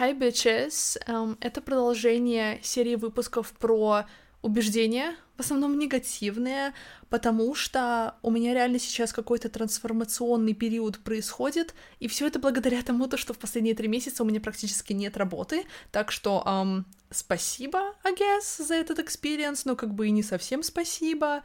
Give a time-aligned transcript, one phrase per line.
[0.00, 0.96] Hi bitches!
[1.06, 4.06] Um, это продолжение серии выпусков про
[4.40, 6.72] убеждения, в основном негативные,
[7.10, 13.08] потому что у меня реально сейчас какой-то трансформационный период происходит, и все это благодаря тому,
[13.08, 17.94] то, что в последние три месяца у меня практически нет работы, так что um, спасибо,
[18.02, 21.42] I guess, за этот experience, но как бы и не совсем спасибо.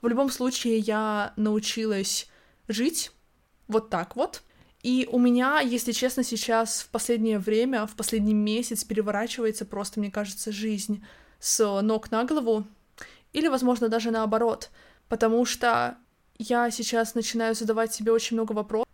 [0.00, 2.26] В любом случае, я научилась
[2.66, 3.12] жить
[3.68, 4.42] вот так вот,
[4.82, 10.10] и у меня, если честно, сейчас в последнее время, в последний месяц переворачивается просто, мне
[10.10, 11.04] кажется, жизнь
[11.38, 12.66] с ног на голову,
[13.32, 14.70] или, возможно, даже наоборот,
[15.08, 15.96] потому что
[16.38, 18.88] я сейчас начинаю задавать себе очень много вопросов,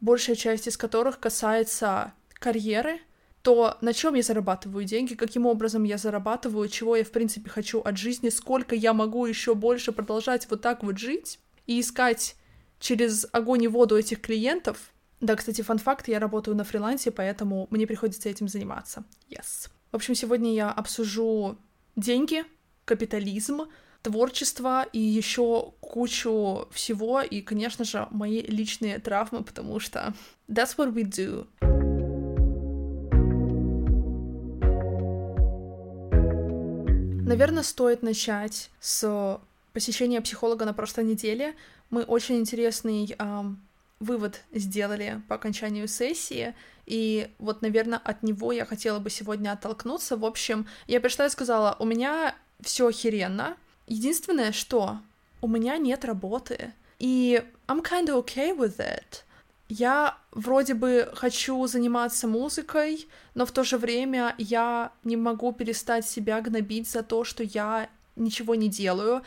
[0.00, 3.00] большая часть из которых касается карьеры,
[3.42, 7.80] то на чем я зарабатываю деньги, каким образом я зарабатываю, чего я, в принципе, хочу
[7.80, 12.36] от жизни, сколько я могу еще больше продолжать вот так вот жить и искать
[12.80, 14.93] через огонь и воду этих клиентов,
[15.24, 19.04] да, кстати, фан-факт, я работаю на фрилансе, поэтому мне приходится этим заниматься.
[19.30, 19.70] Yes.
[19.90, 21.56] В общем, сегодня я обсужу
[21.96, 22.44] деньги,
[22.84, 23.62] капитализм,
[24.02, 30.12] творчество и еще кучу всего, и, конечно же, мои личные травмы, потому что
[30.46, 31.46] that's what we do.
[37.26, 39.40] Наверное, стоит начать с
[39.72, 41.54] посещения психолога на прошлой неделе.
[41.88, 43.63] Мы очень интересный эм,
[44.04, 46.54] вывод сделали по окончанию сессии,
[46.86, 50.16] и вот, наверное, от него я хотела бы сегодня оттолкнуться.
[50.16, 53.56] В общем, я пришла и сказала, у меня все охеренно.
[53.86, 54.98] Единственное, что
[55.40, 59.24] у меня нет работы, и I'm kind of okay with it.
[59.68, 66.06] Я вроде бы хочу заниматься музыкой, но в то же время я не могу перестать
[66.06, 69.22] себя гнобить за то, что я ничего не делаю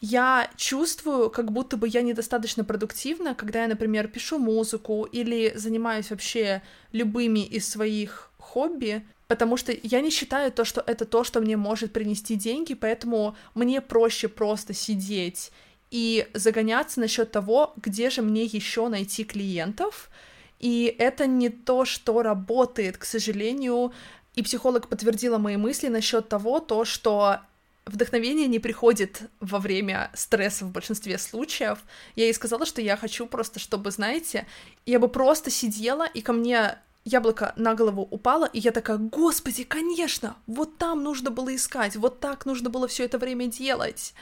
[0.00, 6.10] я чувствую, как будто бы я недостаточно продуктивна, когда я, например, пишу музыку или занимаюсь
[6.10, 11.40] вообще любыми из своих хобби, потому что я не считаю то, что это то, что
[11.40, 15.50] мне может принести деньги, поэтому мне проще просто сидеть
[15.90, 20.10] и загоняться насчет того, где же мне еще найти клиентов.
[20.58, 23.92] И это не то, что работает, к сожалению.
[24.34, 27.40] И психолог подтвердила мои мысли насчет того, то, что
[27.86, 31.78] вдохновение не приходит во время стресса в большинстве случаев.
[32.16, 34.46] Я ей сказала, что я хочу просто, чтобы, знаете,
[34.84, 39.62] я бы просто сидела, и ко мне яблоко на голову упало, и я такая, господи,
[39.62, 44.12] конечно, вот там нужно было искать, вот так нужно было все это время делать.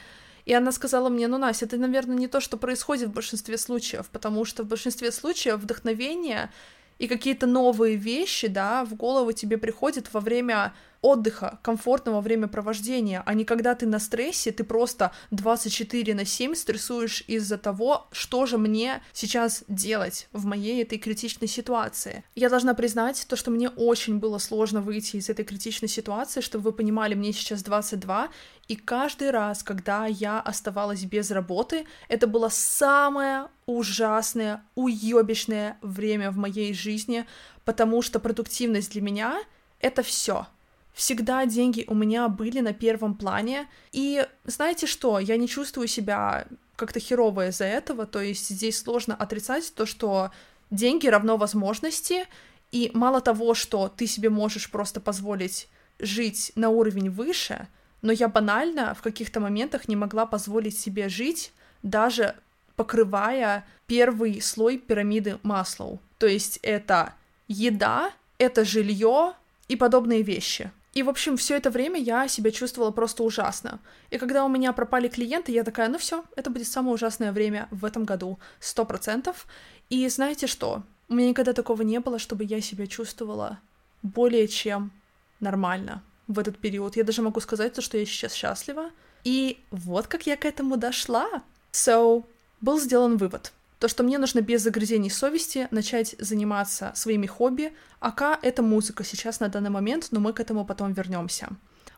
[0.45, 4.09] И она сказала мне, ну, Настя, это, наверное, не то, что происходит в большинстве случаев,
[4.11, 6.51] потому что в большинстве случаев вдохновение
[6.99, 13.35] и какие-то новые вещи, да, в голову тебе приходят во время отдыха, комфортного времяпровождения, а
[13.35, 18.57] не когда ты на стрессе, ты просто 24 на 7 стрессуешь из-за того, что же
[18.57, 22.25] мне сейчас делать в моей этой критичной ситуации.
[22.35, 26.65] Я должна признать то, что мне очень было сложно выйти из этой критичной ситуации, чтобы
[26.65, 28.31] вы понимали, мне сейчас 22,
[28.69, 36.39] и каждый раз, когда я оставалась без работы, это было самое ужасное, уебищное время в
[36.39, 37.27] моей жизни,
[37.67, 39.39] потому что продуктивность для меня—
[39.81, 40.47] это все.
[40.95, 43.67] Всегда деньги у меня были на первом плане.
[43.93, 46.47] И знаете что, я не чувствую себя
[46.77, 50.31] как-то херово из-за этого, то есть здесь сложно отрицать то, что
[50.71, 52.27] деньги равно возможности,
[52.73, 55.69] и мало того, что ты себе можешь просто позволить
[55.99, 57.69] жить на уровень выше,
[58.03, 61.53] но я банально в каких-то моментах не могла позволить себе жить,
[61.83, 62.35] даже
[62.77, 66.01] покрывая первый слой пирамиды Маслоу.
[66.19, 67.15] То есть это
[67.47, 69.35] еда, это жилье
[69.69, 70.71] и подобные вещи.
[70.95, 73.81] И, в общем, все это время я себя чувствовала просто ужасно.
[74.11, 77.69] И когда у меня пропали клиенты, я такая, ну все, это будет самое ужасное время
[77.73, 79.47] в этом году, сто процентов.
[79.91, 80.85] И знаете что?
[81.09, 83.59] У меня никогда такого не было, чтобы я себя чувствовала
[84.03, 84.93] более чем
[85.41, 86.97] нормально в этот период.
[86.97, 88.91] Я даже могу сказать, что я сейчас счастлива.
[89.25, 91.43] И вот как я к этому дошла.
[91.73, 92.25] So,
[92.61, 98.39] был сделан вывод— то, что мне нужно без загрызений совести начать заниматься своими хобби, ака
[98.43, 101.49] это музыка сейчас на данный момент, но мы к этому потом вернемся.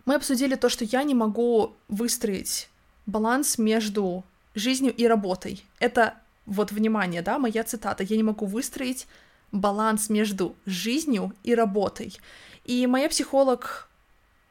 [0.04, 2.68] Мы обсудили то, что я не могу выстроить
[3.06, 4.24] баланс между
[4.54, 5.64] жизнью и работой.
[5.78, 6.14] Это
[6.46, 8.04] вот внимание, да, моя цитата.
[8.04, 9.06] Я не могу выстроить
[9.52, 12.18] баланс между жизнью и работой.
[12.64, 13.88] И моя психолог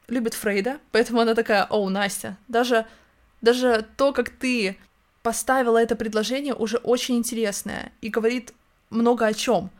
[0.08, 2.86] любит Фрейда, поэтому она такая, о, Настя, даже,
[3.40, 4.78] даже то, как ты
[5.26, 8.54] поставила это предложение уже очень интересное и говорит
[8.90, 9.70] много о чем.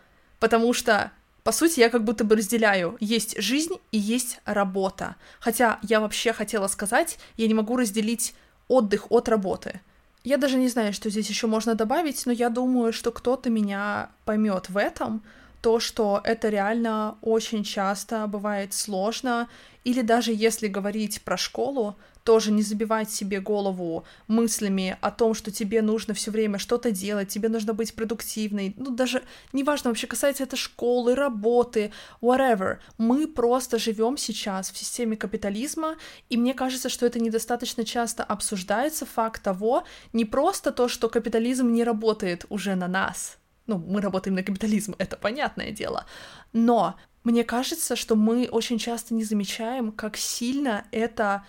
[0.41, 1.13] Потому что,
[1.45, 5.15] по сути, я как будто бы разделяю, есть жизнь и есть работа.
[5.39, 8.35] Хотя я вообще хотела сказать, я не могу разделить
[8.67, 9.81] отдых от работы.
[10.25, 14.11] Я даже не знаю, что здесь еще можно добавить, но я думаю, что кто-то меня
[14.25, 15.23] поймет в этом,
[15.67, 19.49] то, что это реально очень часто бывает сложно,
[19.83, 25.51] или даже если говорить про школу, тоже не забивать себе голову мыслями о том, что
[25.51, 28.75] тебе нужно все время что-то делать, тебе нужно быть продуктивной.
[28.77, 31.91] Ну, даже неважно, вообще касается это школы, работы,
[32.23, 32.79] whatever.
[32.97, 35.97] Мы просто живем сейчас в системе капитализма,
[36.31, 39.83] и мне кажется, что это недостаточно часто обсуждается факт того,
[40.13, 43.39] не просто то, что капитализм не работает уже на нас.
[43.67, 46.07] Ну, мы работаем на капитализм, это понятное дело.
[46.53, 51.45] Но мне кажется, что мы очень часто не замечаем, как сильно это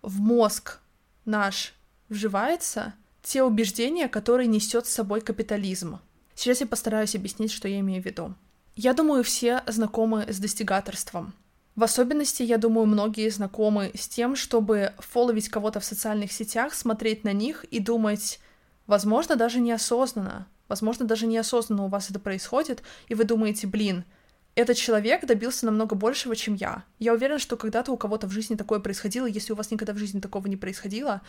[0.00, 0.78] в мозг
[1.24, 1.74] наш
[2.08, 5.98] вживается те убеждения, которые несет с собой капитализм.
[6.34, 8.34] Сейчас я постараюсь объяснить, что я имею в виду.
[8.74, 11.34] Я думаю, все знакомы с достигаторством.
[11.74, 17.24] В особенности, я думаю, многие знакомы с тем, чтобы фолловить кого-то в социальных сетях, смотреть
[17.24, 18.40] на них и думать,
[18.86, 24.04] возможно, даже неосознанно, возможно, даже неосознанно у вас это происходит, и вы думаете, блин,
[24.54, 26.84] этот человек добился намного большего, чем я.
[26.98, 29.26] Я уверена, что когда-то у кого-то в жизни такое происходило.
[29.26, 31.22] Если у вас никогда в жизни такого не происходило,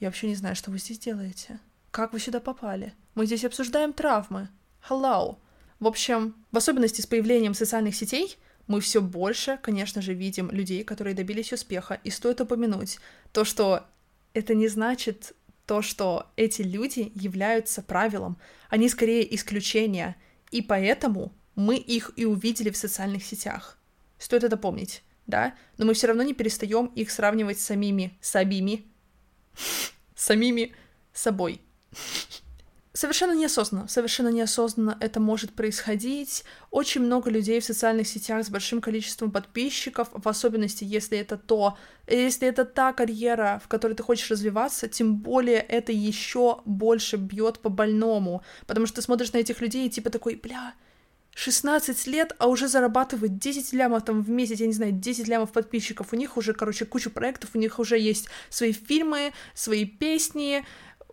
[0.00, 1.60] я вообще не знаю, что вы здесь делаете.
[1.90, 2.92] Как вы сюда попали?
[3.14, 4.48] Мы здесь обсуждаем травмы.
[4.88, 5.38] Hello.
[5.80, 8.36] В общем, в особенности с появлением социальных сетей,
[8.66, 12.00] мы все больше, конечно же, видим людей, которые добились успеха.
[12.04, 12.98] И стоит упомянуть
[13.32, 13.86] то, что
[14.34, 15.32] это не значит
[15.66, 18.38] то, что эти люди являются правилом.
[18.68, 20.16] Они скорее исключения.
[20.50, 23.78] И поэтому мы их и увидели в социальных сетях.
[24.18, 25.54] Стоит это помнить, да?
[25.78, 28.84] Но мы все равно не перестаем их сравнивать с самими, самими,
[30.14, 30.74] самими
[31.12, 31.60] собой.
[32.96, 36.44] Совершенно неосознанно, совершенно неосознанно это может происходить.
[36.70, 41.76] Очень много людей в социальных сетях с большим количеством подписчиков, в особенности, если это то,
[42.06, 47.58] если это та карьера, в которой ты хочешь развиваться, тем более это еще больше бьет
[47.58, 50.74] по больному, потому что ты смотришь на этих людей и типа такой, бля,
[51.34, 55.52] 16 лет, а уже зарабатывает 10 лямов там в месяц, я не знаю, 10 лямов
[55.52, 56.12] подписчиков.
[56.12, 60.64] У них уже, короче, куча проектов, у них уже есть свои фильмы, свои песни.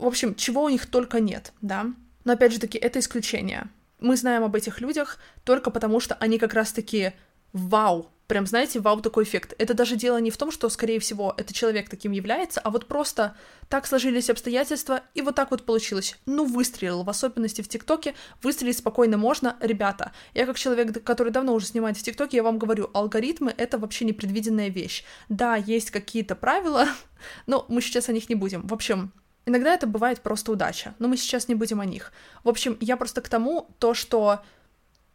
[0.01, 1.85] В общем, чего у них только нет, да.
[2.23, 3.67] Но опять же таки, это исключение.
[3.99, 7.13] Мы знаем об этих людях только потому, что они как раз-таки
[7.53, 9.53] вау, прям, знаете, вау, такой эффект.
[9.59, 12.87] Это даже дело не в том, что, скорее всего, этот человек таким является, а вот
[12.87, 13.35] просто
[13.69, 16.17] так сложились обстоятельства, и вот так вот получилось.
[16.25, 19.55] Ну, выстрелил, в особенности в ТикТоке, выстрелить спокойно можно.
[19.59, 23.77] Ребята, я как человек, который давно уже снимает в ТикТоке, я вам говорю, алгоритмы— это
[23.77, 25.03] вообще непредвиденная вещь.
[25.29, 26.87] Да, есть какие-то правила,
[27.45, 28.65] но мы сейчас о них не будем.
[28.65, 29.11] В общем,
[29.45, 32.11] иногда это бывает просто удача, но мы сейчас не будем о них.
[32.43, 34.41] В общем, я просто к тому, то, что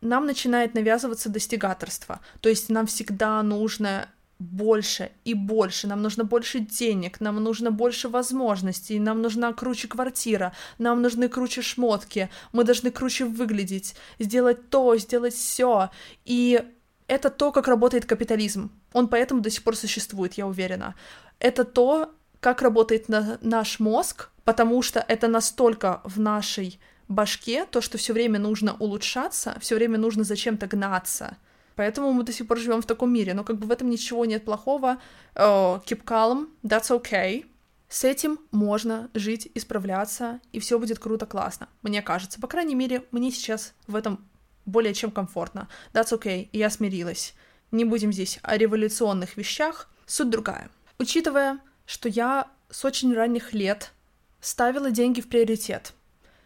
[0.01, 2.21] нам начинает навязываться достигаторство.
[2.41, 4.09] То есть нам всегда нужно
[4.39, 10.53] больше и больше, нам нужно больше денег, нам нужно больше возможностей, нам нужна круче квартира,
[10.79, 15.91] нам нужны круче шмотки, мы должны круче выглядеть, сделать то, сделать все.
[16.27, 16.63] И
[17.07, 18.71] это то, как работает капитализм.
[18.93, 20.95] Он поэтому до сих пор существует, я уверена.
[21.39, 22.13] Это то,
[22.47, 26.79] как работает на наш мозг, потому что это настолько в нашей
[27.09, 31.39] башке то, что все время нужно улучшаться, все время нужно зачем-то гнаться.
[31.75, 33.35] Поэтому мы до сих пор живем в таком мире.
[33.35, 34.99] Но как бы в этом ничего нет плохого.
[35.35, 37.47] Uh, keep calm, that's okay.
[37.89, 41.69] С этим можно жить, исправляться, и все будет круто, классно.
[41.83, 42.41] Мне кажется.
[42.41, 44.25] По крайней мере, мне сейчас в этом
[44.67, 45.67] более чем комфортно.
[45.93, 47.35] That's okay, и я смирилась.
[47.73, 49.91] Не будем здесь о революционных вещах.
[50.07, 50.71] Суть другая.
[51.01, 53.93] Учитывая, что я с очень ранних лет
[54.41, 55.95] ставила деньги в приоритет,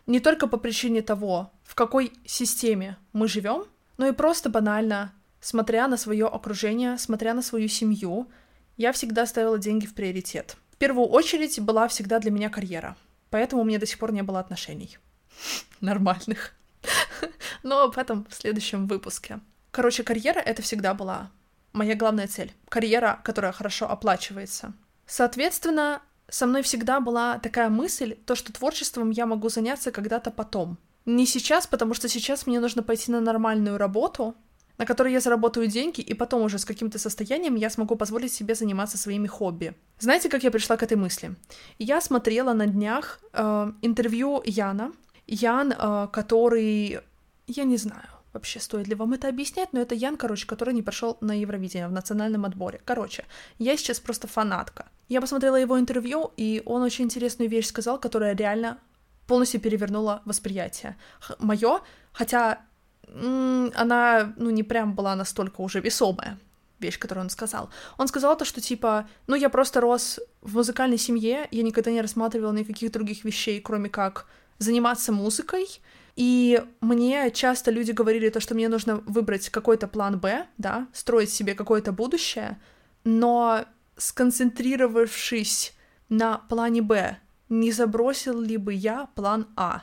[0.06, 3.64] не только по причине того, в какой системе мы живем,
[3.96, 8.28] но и просто банально, смотря на свое окружение, смотря на свою семью,
[8.76, 10.56] я всегда ставила деньги в приоритет.
[10.72, 12.96] В первую очередь была всегда для меня карьера,
[13.30, 14.98] поэтому у меня до сих пор не было отношений.
[15.80, 16.54] Нормальных.
[17.62, 19.40] Но об этом в следующем выпуске.
[19.70, 21.30] Короче, карьера— это всегда была
[21.72, 22.52] моя главная цель.
[22.68, 24.72] Карьера, которая хорошо оплачивается.
[25.10, 30.78] Соответственно, со мной всегда была такая мысль, то, что творчеством я могу заняться когда-то потом.
[31.04, 34.36] Не сейчас, потому что сейчас мне нужно пойти на нормальную работу,
[34.78, 38.54] на которой я заработаю деньги, и потом уже с каким-то состоянием я смогу позволить себе
[38.54, 39.74] заниматься своими хобби.
[39.98, 41.34] Знаете, как я пришла к этой мысли?
[41.80, 44.92] Я смотрела на днях э, интервью Яна.
[45.26, 47.00] Ян, э, который...
[47.48, 50.82] Я не знаю, вообще стоит ли вам это объяснять, но это Ян, короче, который не
[50.82, 52.80] прошел на Евровидение в национальном отборе.
[52.84, 53.24] Короче,
[53.58, 54.86] я сейчас просто фанатка.
[55.10, 58.78] Я посмотрела его интервью, и он очень интересную вещь сказал, которая реально
[59.26, 60.96] полностью перевернула восприятие.
[61.40, 61.80] Мое,
[62.12, 62.60] хотя
[63.08, 66.38] м- она, ну, не прям была настолько уже весомая
[66.78, 67.70] вещь, которую он сказал.
[67.98, 72.02] Он сказал то, что типа, ну, я просто рос в музыкальной семье, я никогда не
[72.02, 74.26] рассматривал никаких других вещей, кроме как
[74.58, 75.66] заниматься музыкой,
[76.14, 81.32] и мне часто люди говорили то, что мне нужно выбрать какой-то план Б, да, строить
[81.32, 82.60] себе какое-то будущее,
[83.02, 83.64] но
[84.00, 85.74] сконцентрировавшись
[86.08, 89.82] на плане Б, не забросил ли бы я план А?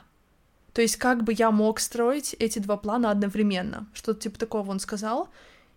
[0.72, 3.88] То есть как бы я мог строить эти два плана одновременно?
[3.94, 5.28] Что-то типа такого он сказал.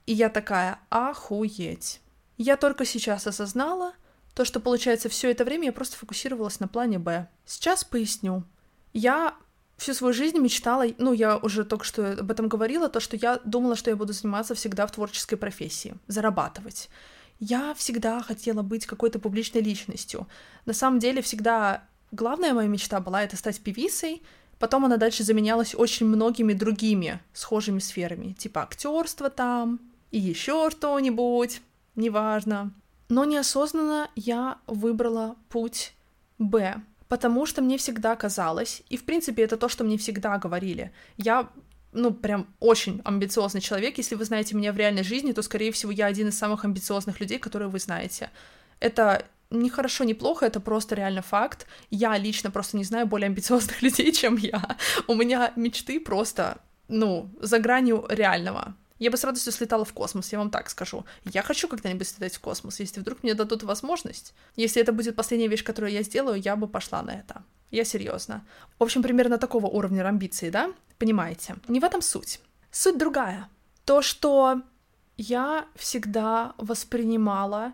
[0.06, 2.02] И я такая, охуеть.
[2.38, 3.94] Я только сейчас осознала
[4.34, 7.28] то, что, получается, все это время я просто фокусировалась на плане Б.
[7.46, 8.44] Сейчас поясню.
[8.94, 9.36] Я
[9.78, 13.40] всю свою жизнь мечтала, ну, я уже только что об этом говорила, то, что я
[13.44, 16.90] думала, что я буду заниматься всегда в творческой профессии, зарабатывать.
[17.42, 20.28] Я всегда хотела быть какой-то публичной личностью.
[20.68, 24.22] На самом деле, всегда главная моя мечта была это стать певицей,
[24.60, 29.80] потом она дальше заменялась очень многими другими схожими сферами, типа актерство там
[30.12, 31.62] и еще что-нибудь,
[31.96, 32.72] неважно.
[33.10, 35.96] Но неосознанно я выбрала путь
[36.38, 36.76] Б,
[37.08, 41.50] потому что мне всегда казалось, и в принципе это то, что мне всегда говорили, я
[41.94, 43.98] ну, прям очень амбициозный человек.
[43.98, 47.20] Если вы знаете меня в реальной жизни, то, скорее всего, я один из самых амбициозных
[47.20, 48.30] людей, которые вы знаете.
[48.80, 51.68] Это не хорошо, не плохо, это просто реально факт.
[51.90, 54.78] Я лично просто не знаю более амбициозных людей, чем я.
[55.08, 56.58] У меня мечты просто,
[56.88, 58.76] ну, за гранью реального.
[58.98, 61.06] Я бы с радостью слетала в космос, я вам так скажу.
[61.26, 64.34] Я хочу когда-нибудь слетать в космос, если вдруг мне дадут возможность.
[64.56, 67.44] Если это будет последняя вещь, которую я сделаю, я бы пошла на это.
[67.72, 68.46] Я серьезно.
[68.78, 70.72] В общем, примерно такого уровня амбиции, да?
[70.98, 71.56] Понимаете?
[71.68, 72.42] Не в этом суть.
[72.70, 73.50] Суть другая.
[73.86, 74.62] То, что
[75.18, 77.74] я всегда воспринимала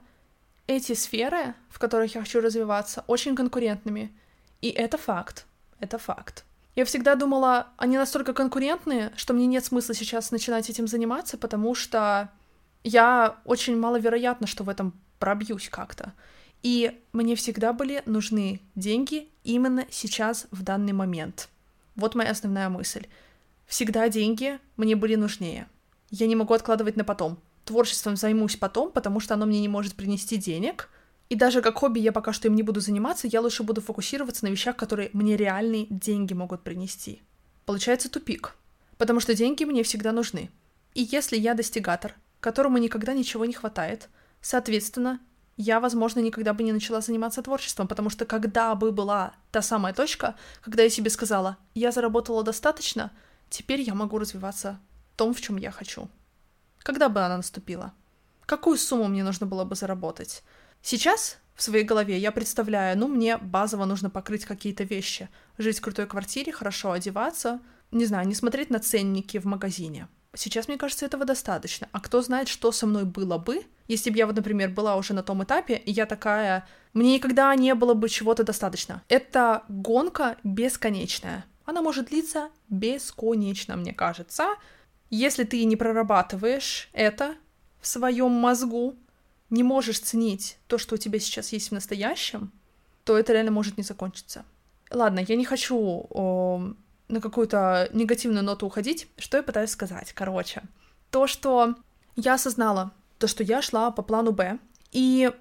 [0.68, 4.16] эти сферы, в которых я хочу развиваться, очень конкурентными.
[4.62, 5.46] И это факт.
[5.80, 6.46] Это факт.
[6.76, 11.74] Я всегда думала, они настолько конкурентные, что мне нет смысла сейчас начинать этим заниматься, потому
[11.74, 12.30] что
[12.84, 16.14] я очень маловероятно, что в этом пробьюсь как-то.
[16.68, 21.48] И мне всегда были нужны деньги именно сейчас, в данный момент.
[21.96, 23.08] Вот моя основная мысль.
[23.68, 25.70] Всегда деньги мне были нужнее.
[26.10, 27.40] Я не могу откладывать на потом.
[27.64, 30.90] Творчеством займусь потом, потому что оно мне не может принести денег,
[31.30, 34.44] и даже как хобби я пока что им не буду заниматься, я лучше буду фокусироваться
[34.44, 37.22] на вещах, которые мне реальные деньги могут принести.
[37.66, 38.56] Получается тупик,
[38.98, 40.50] потому что деньги мне всегда нужны.
[40.96, 44.10] И если я достигатор, которому никогда ничего не хватает,
[44.42, 45.22] соответственно,
[45.58, 49.94] я, возможно, никогда бы не начала заниматься творчеством, потому что когда бы была та самая
[49.94, 53.12] точка, когда я себе сказала, я заработала достаточно,
[53.50, 54.80] теперь я могу развиваться
[55.14, 56.10] в том, в чем я хочу.
[56.80, 57.92] Когда бы она наступила?
[58.46, 60.44] Какую сумму мне нужно было бы заработать?
[60.84, 65.28] Сейчас в своей голове я представляю, ну, мне базово нужно покрыть какие-то вещи.
[65.58, 67.60] Жить в крутой квартире, хорошо одеваться,
[67.92, 70.08] не знаю, не смотреть на ценники в магазине.
[70.36, 71.90] Сейчас, мне кажется, этого достаточно.
[71.92, 75.14] А кто знает, что со мной было бы, если бы я вот, например, была уже
[75.14, 79.04] на том этапе, и я такая, мне никогда не было бы чего-то достаточно.
[79.08, 81.46] Это гонка бесконечная.
[81.66, 84.56] Она может длиться бесконечно, мне кажется.
[85.10, 87.36] Если ты не прорабатываешь это
[87.80, 88.96] в своем мозгу,
[89.50, 92.52] не можешь ценить то, что у тебя сейчас есть в настоящем,
[93.04, 94.44] то это реально может не закончиться.
[94.92, 96.74] Ладно, я не хочу о,
[97.08, 99.08] на какую-то негативную ноту уходить.
[99.18, 100.12] Что я пытаюсь сказать?
[100.14, 100.64] Короче,
[101.12, 101.76] то, что
[102.16, 104.60] я осознала, то, что я шла по плану Б,
[104.92, 105.32] и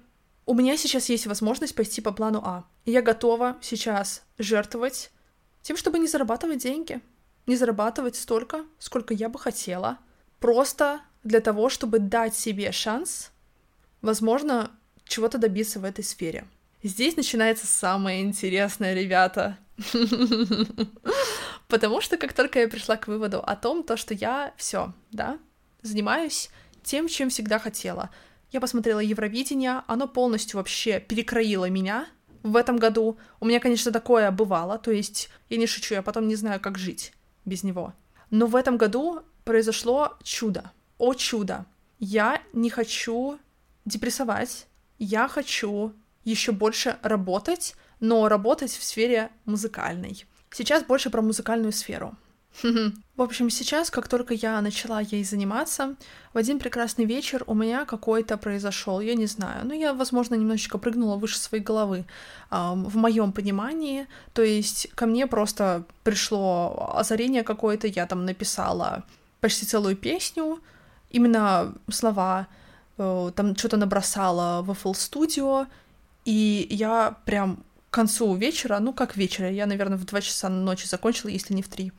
[0.45, 2.65] у меня сейчас есть возможность пойти по плану А.
[2.85, 5.11] И я готова сейчас жертвовать
[5.61, 7.01] тем, чтобы не зарабатывать деньги.
[7.45, 9.97] Не зарабатывать столько, сколько я бы хотела.
[10.39, 13.31] Просто для того, чтобы дать себе шанс
[14.01, 14.71] возможно,
[15.05, 16.45] чего-то добиться в этой сфере.
[16.83, 19.57] Здесь начинается самое интересное, ребята.
[21.67, 25.37] Потому что как только я пришла к выводу о том, то, что я все, да,
[25.81, 26.49] занимаюсь
[26.87, 28.09] тем, чем всегда хотела.
[28.51, 32.07] Я посмотрела Евровидение, оно полностью вообще перекроило меня
[32.43, 33.17] в этом году.
[33.41, 36.77] У меня, конечно, такое бывало, то есть я не шучу, я потом не знаю, как
[36.77, 37.11] жить
[37.43, 37.93] без него.
[38.29, 40.71] Но в этом году произошло чудо.
[40.97, 41.65] О чудо!
[41.99, 43.37] Я не хочу
[43.85, 44.67] депрессовать,
[44.97, 50.25] я хочу еще больше работать, но работать в сфере музыкальной.
[50.51, 52.15] Сейчас больше про музыкальную сферу.
[53.15, 55.95] В общем, сейчас, как только я начала ей заниматься,
[56.33, 60.77] в один прекрасный вечер у меня какой-то произошел, я не знаю, ну я, возможно, немножечко
[60.77, 62.05] прыгнула выше своей головы
[62.51, 69.03] эм, в моем понимании, то есть ко мне просто пришло озарение какое-то, я там написала
[69.41, 70.59] почти целую песню,
[71.11, 72.47] именно слова
[72.97, 75.67] Э, там что-то набросала в FL Studio,
[76.25, 80.87] и я прям к концу вечера, ну как вечера, я, наверное, в 2 часа ночи
[80.87, 81.91] закончила, если не в 3.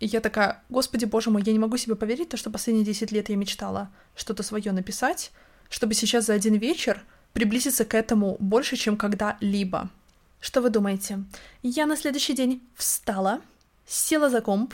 [0.00, 3.12] И я такая, господи, боже мой, я не могу себе поверить, то, что последние 10
[3.12, 5.30] лет я мечтала что-то свое написать,
[5.68, 7.04] чтобы сейчас за один вечер
[7.34, 9.90] приблизиться к этому больше, чем когда-либо.
[10.40, 11.22] Что вы думаете?
[11.62, 13.42] Я на следующий день встала,
[13.86, 14.72] села за комп,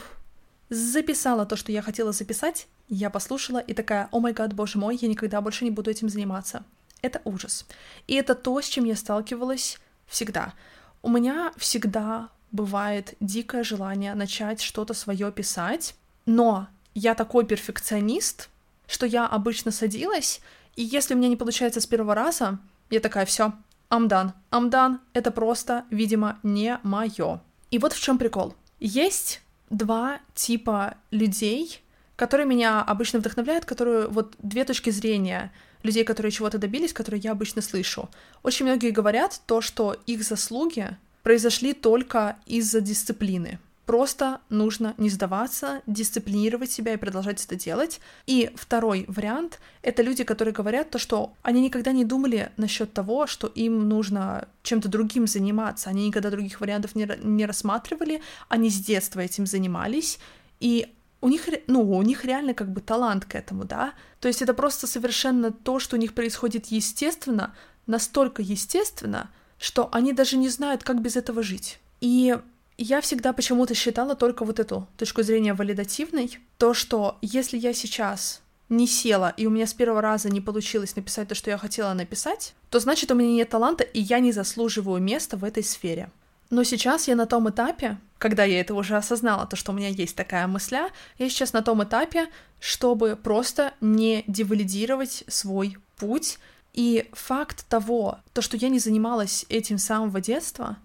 [0.69, 4.97] записала то, что я хотела записать, я послушала и такая, о май гад, боже мой,
[5.01, 6.63] я никогда больше не буду этим заниматься.
[7.01, 7.65] Это ужас.
[8.07, 10.53] И это то, с чем я сталкивалась всегда.
[11.01, 15.95] У меня всегда бывает дикое желание начать что-то свое писать,
[16.25, 18.49] но я такой перфекционист,
[18.87, 20.41] что я обычно садилась,
[20.75, 22.59] и если у меня не получается с первого раза,
[22.89, 23.53] я такая, все.
[23.89, 24.97] I'm done.
[25.13, 27.39] Это просто, видимо, не мое.
[27.71, 28.55] И вот в чем прикол.
[28.79, 31.81] Есть два типа людей,
[32.15, 35.51] которые меня обычно вдохновляют, которые вот две точки зрения
[35.83, 38.09] людей, которые чего-то добились, которые я обычно слышу.
[38.43, 40.97] Очень многие говорят то, что их заслуги
[41.27, 43.59] произошли только из-за дисциплины.
[43.85, 47.99] Просто нужно не сдаваться, дисциплинировать себя и продолжать это делать.
[48.27, 53.27] И второй вариант— это люди, которые говорят то, что они никогда не думали насчет того,
[53.27, 55.89] что им нужно чем-то другим заниматься.
[55.89, 60.19] Они никогда других вариантов не, не рассматривали, они с детства этим занимались,
[60.61, 60.87] и
[61.19, 63.91] у них, ну, у них реально как бы талант к этому, да?
[64.21, 67.53] То есть это просто совершенно то, что у них происходит естественно,
[67.85, 71.79] настолько естественно, что они даже не знают, как без этого жить.
[72.01, 72.37] И
[72.77, 78.41] я всегда почему-то считала только вот эту точку зрения валидативной, то, что если я сейчас
[78.69, 81.93] не села, и у меня с первого раза не получилось написать то, что я хотела
[81.93, 86.09] написать, то значит у меня нет таланта, и я не заслуживаю места в этой сфере.
[86.49, 89.89] Но сейчас я на том этапе, когда я это уже осознала, то, что у меня
[89.89, 92.27] есть такая мысля, я сейчас на том этапе,
[92.59, 96.39] чтобы просто не девалидировать свой путь.
[96.77, 100.77] И факт того, то, что я не занималась этим самого детства,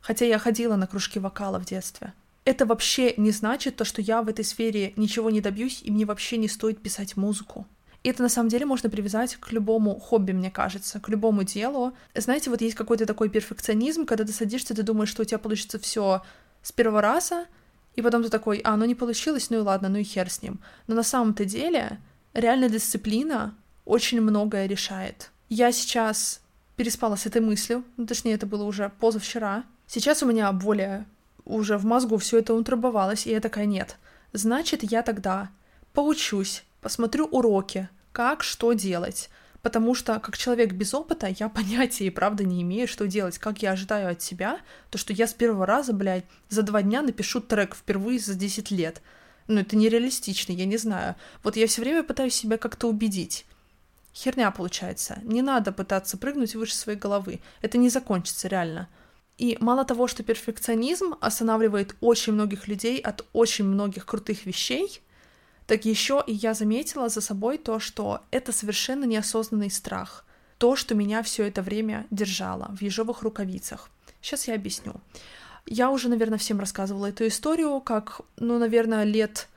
[0.00, 2.12] хотя я ходила на кружки вокала в детстве.
[2.44, 6.04] Это вообще не значит то, что я в этой сфере ничего не добьюсь, и мне
[6.04, 7.66] вообще не стоит писать музыку.
[8.04, 11.92] И это на самом деле можно привязать к любому хобби, мне кажется, к любому делу.
[12.14, 15.80] Знаете, вот есть какой-то такой перфекционизм, когда ты садишься, ты думаешь, что у тебя получится
[15.80, 16.22] все
[16.62, 17.46] с первого раза,
[17.96, 20.40] и потом ты такой, а, ну не получилось, ну и ладно, ну и хер с
[20.40, 20.60] ним.
[20.86, 21.98] Но на самом-то деле
[22.32, 25.30] реальная дисциплина очень многое решает.
[25.48, 26.40] Я сейчас
[26.76, 31.04] переспала с этой мыслью, ну, точнее, это было уже позавчера, Сейчас у меня более
[31.44, 33.98] уже в мозгу все это утрамбовалось, и я такая, нет.
[34.32, 35.50] Значит, я тогда
[35.92, 39.28] поучусь, посмотрю уроки, как что делать.
[39.60, 43.36] Потому что, как человек без опыта, я понятия и правда не имею, что делать.
[43.36, 47.02] Как я ожидаю от себя, то, что я с первого раза, блядь, за два дня
[47.02, 49.02] напишу трек впервые за 10 лет.
[49.46, 51.16] Ну, это нереалистично, я не знаю.
[51.42, 53.44] Вот я все время пытаюсь себя как-то убедить.
[54.14, 55.18] Херня получается.
[55.22, 57.40] Не надо пытаться прыгнуть выше своей головы.
[57.62, 58.88] Это не закончится, реально.
[59.38, 65.00] И мало того, что перфекционизм останавливает очень многих людей от очень многих крутых вещей,
[65.66, 70.24] так еще и я заметила за собой то, что это совершенно неосознанный страх.
[70.58, 73.88] То, что меня все это время держало в ежовых рукавицах.
[74.20, 74.94] Сейчас я объясню.
[75.66, 79.48] Я уже, наверное, всем рассказывала эту историю, как, ну, наверное, лет,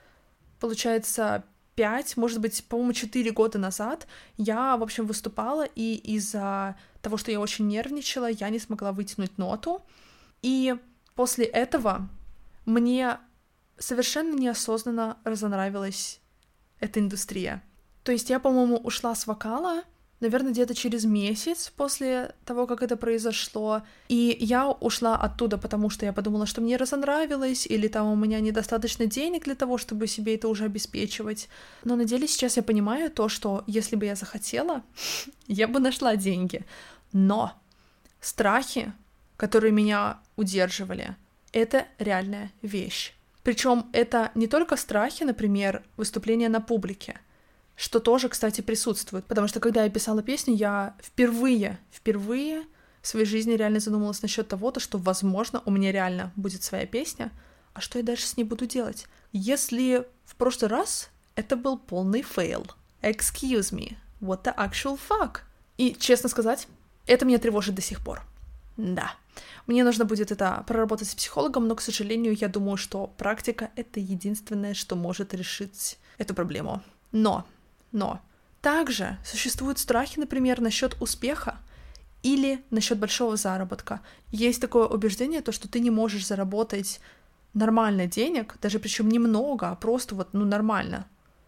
[0.58, 1.44] получается,
[1.76, 7.30] пять, может быть, по-моему, четыре года назад я, в общем, выступала, и из-за того, что
[7.30, 9.82] я очень нервничала, я не смогла вытянуть ноту.
[10.42, 10.74] И
[11.14, 12.08] после этого
[12.64, 13.18] мне
[13.78, 16.20] совершенно неосознанно разонравилась
[16.80, 17.62] эта индустрия.
[18.02, 19.82] То есть я, по-моему, ушла с вокала,
[20.20, 23.82] наверное, где-то через месяц после того, как это произошло.
[24.08, 28.40] И я ушла оттуда, потому что я подумала, что мне разонравилось, или там у меня
[28.40, 31.48] недостаточно денег для того, чтобы себе это уже обеспечивать.
[31.84, 34.82] Но на деле сейчас я понимаю то, что если бы я захотела,
[35.46, 36.64] я бы нашла деньги.
[37.12, 37.52] Но
[38.20, 38.92] страхи,
[39.36, 41.16] которые меня удерживали,
[41.52, 43.12] это реальная вещь.
[43.42, 47.20] Причем это не только страхи, например, выступления на публике,
[47.76, 49.24] что тоже, кстати, присутствует.
[49.26, 52.64] Потому что когда я писала песню, я впервые, впервые
[53.02, 56.86] в своей жизни реально задумалась насчет того, то, что, возможно, у меня реально будет своя
[56.86, 57.30] песня,
[57.74, 59.06] а что я дальше с ней буду делать?
[59.32, 62.66] Если в прошлый раз это был полный fail.
[63.02, 65.40] Excuse me, what the actual fuck?
[65.76, 66.66] И, честно сказать,
[67.06, 68.22] это меня тревожит до сих пор.
[68.76, 69.14] Да.
[69.66, 74.00] Мне нужно будет это проработать с психологом, но, к сожалению, я думаю, что практика— это
[74.00, 76.82] единственное, что может решить эту проблему.
[77.12, 77.46] Но
[77.96, 78.20] но
[78.60, 81.58] также существуют страхи, например, насчет успеха
[82.22, 84.00] или насчет большого заработка.
[84.30, 87.00] Есть такое убеждение, то, что ты не можешь заработать
[87.54, 91.06] нормально денег, даже причем немного, а просто вот, ну, нормально,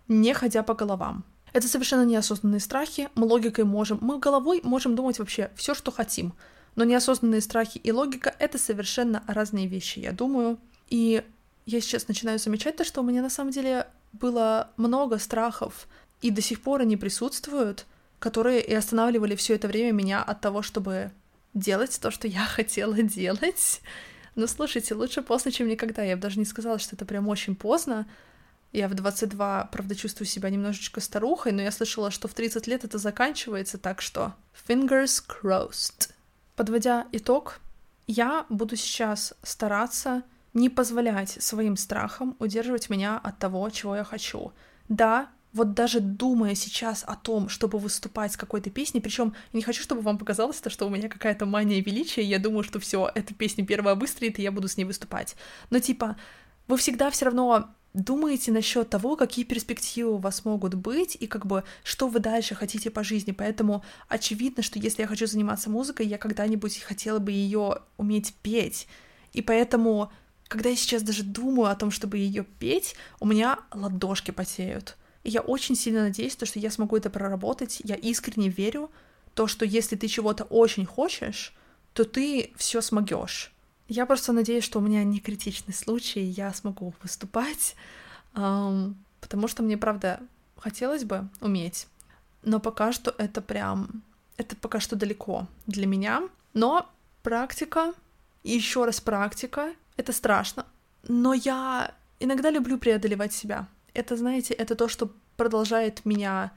[0.08, 1.24] не ходя по головам.
[1.52, 6.32] Это совершенно неосознанные страхи, мы логикой можем, мы головой можем думать вообще все, что хотим,
[6.76, 10.58] но неосознанные страхи и логика— это совершенно разные вещи, я думаю.
[10.88, 11.22] И
[11.66, 15.88] я сейчас начинаю замечать то, что у меня на самом деле было много страхов
[16.20, 17.86] и до сих пор они присутствуют,
[18.18, 21.12] которые и останавливали все это время меня от того, чтобы
[21.54, 23.80] делать то, что я хотела делать.
[24.34, 26.02] Но слушайте, лучше поздно, чем никогда.
[26.02, 28.06] Я бы даже не сказала, что это прям очень поздно.
[28.72, 32.84] Я в 22, правда, чувствую себя немножечко старухой, но я слышала, что в 30 лет
[32.84, 34.34] это заканчивается, так что
[34.68, 36.10] fingers crossed.
[36.54, 37.60] Подводя итог,
[38.06, 40.22] я буду сейчас стараться
[40.54, 44.52] не позволять своим страхам удерживать меня от того, чего я хочу.
[44.88, 49.82] Да, вот даже думая сейчас о том, чтобы выступать с какой-то песней, причем не хочу,
[49.82, 53.34] чтобы вам показалось то, что у меня какая-то мания величия, я думаю, что все, эта
[53.34, 55.36] песня первая выстрелит, и я буду с ней выступать.
[55.70, 56.16] Но типа,
[56.68, 61.46] вы всегда все равно думаете насчет того, какие перспективы у вас могут быть и как
[61.46, 63.32] бы что вы дальше хотите по жизни.
[63.32, 68.86] Поэтому очевидно, что если я хочу заниматься музыкой, я когда-нибудь хотела бы ее уметь петь.
[69.32, 70.12] И поэтому,
[70.46, 74.96] когда я сейчас даже думаю о том, чтобы ее петь, у меня ладошки потеют.
[75.28, 77.82] Я очень сильно надеюсь, то, что я смогу это проработать.
[77.84, 78.90] Я искренне верю,
[79.34, 81.54] то, что если ты чего-то очень хочешь,
[81.92, 83.52] то ты все смогешь.
[83.88, 87.76] Я просто надеюсь, что у меня не критичный случай, я смогу выступать,
[88.32, 90.20] потому что мне, правда,
[90.56, 91.88] хотелось бы уметь.
[92.42, 94.02] Но пока что это прям...
[94.38, 96.22] Это пока что далеко для меня.
[96.54, 96.88] Но
[97.22, 97.92] практика,
[98.44, 100.64] и еще раз практика, это страшно.
[101.02, 103.66] Но я иногда люблю преодолевать себя.
[103.98, 106.52] Это, знаете, это то, что продолжает меня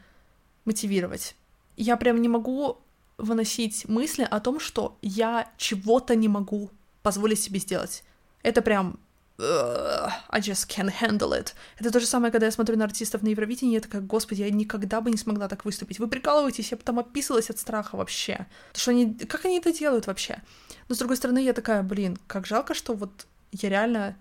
[0.65, 1.36] мотивировать.
[1.75, 2.77] Я прям не могу
[3.17, 6.69] выносить мысли о том, что я чего-то не могу
[7.01, 8.04] позволить себе сделать.
[8.43, 8.99] Это прям
[9.39, 11.56] I just can't handle it.
[11.80, 14.51] Это то же самое, когда я смотрю на артистов на Евровидении, я такая, господи, я
[14.51, 15.97] никогда бы не смогла так выступить.
[15.97, 18.45] Вы прикалываетесь, я потом описывалась от страха вообще.
[18.75, 20.43] Что они, как они это делают вообще?
[20.89, 24.15] Но с другой стороны, я такая, блин, как жалко, что вот я реально...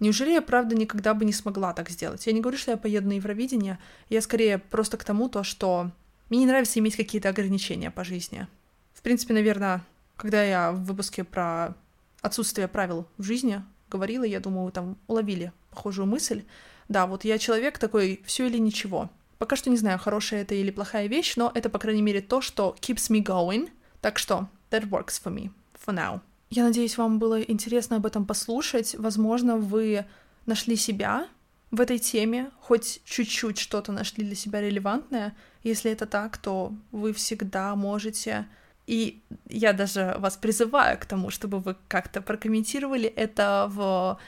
[0.00, 2.26] Неужели я, правда, никогда бы не смогла так сделать?
[2.26, 5.90] Я не говорю, что я поеду на Евровидение, я скорее просто к тому, то, что
[6.30, 8.46] мне не нравится иметь какие-то ограничения по жизни.
[8.94, 9.84] В принципе, наверное,
[10.16, 11.74] когда я в выпуске про
[12.22, 16.44] отсутствие правил в жизни говорила, я думаю, там уловили похожую мысль.
[16.88, 19.10] Да, вот я человек такой, все или ничего.
[19.38, 22.40] Пока что не знаю, хорошая это или плохая вещь, но это, по крайней мере, то,
[22.40, 23.70] что keeps me going.
[24.00, 26.20] Так что, that works for me, for now.
[26.50, 28.94] Я надеюсь, вам было интересно об этом послушать.
[28.98, 30.04] Возможно, вы
[30.46, 31.28] нашли себя
[31.70, 35.36] в этой теме, хоть чуть-чуть что-то нашли для себя релевантное.
[35.62, 38.46] Если это так, то вы всегда можете
[38.90, 44.18] и я даже вас призываю к тому, чтобы вы как-то прокомментировали это в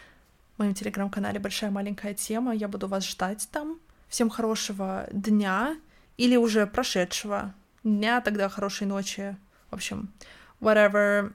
[0.56, 2.54] моем телеграм-канале «Большая маленькая тема».
[2.54, 3.80] Я буду вас ждать там.
[4.08, 5.76] Всем хорошего дня
[6.16, 9.36] или уже прошедшего дня, тогда хорошей ночи.
[9.70, 10.12] В общем,
[10.60, 11.32] whatever.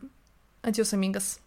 [0.64, 1.40] Adeus, amigas.